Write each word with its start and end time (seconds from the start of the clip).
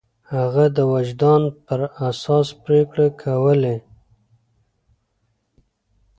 هغه 0.33 0.65
د 0.77 0.79
وجدان 0.93 1.41
پر 1.65 1.79
اساس 2.09 2.47
پرېکړې 2.63 3.07
کولې. 3.21 3.77